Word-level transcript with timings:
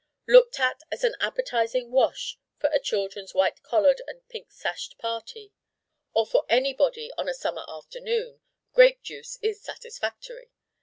Looked 0.25 0.59
at 0.59 0.81
as 0.91 1.03
an 1.03 1.13
appetizing 1.19 1.91
wash 1.91 2.39
for 2.57 2.71
a 2.71 2.79
children's 2.79 3.35
white 3.35 3.61
collared 3.61 4.01
and 4.07 4.27
pink 4.29 4.51
sashed 4.51 4.97
party, 4.97 5.53
or 6.11 6.25
for 6.25 6.43
anybody 6.49 7.11
on 7.19 7.29
a 7.29 7.35
summer 7.35 7.63
afternoon, 7.67 8.41
grape 8.73 9.03
juice 9.03 9.37
is 9.43 9.61
satisfactory. 9.61 10.49